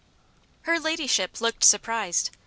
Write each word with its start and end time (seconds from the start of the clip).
Her 0.63 0.79
ladyship 0.79 1.41
looked 1.41 1.63
surprised. 1.63 2.31